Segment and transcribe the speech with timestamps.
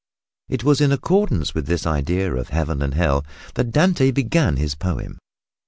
[0.49, 4.73] It was in accordance with this idea of Heaven and Hell that Dante began his
[4.73, 5.19] poem.